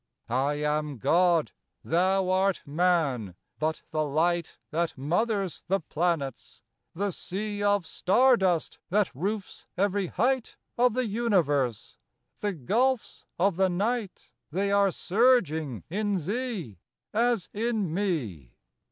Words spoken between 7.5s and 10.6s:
Of star dust that roofs every height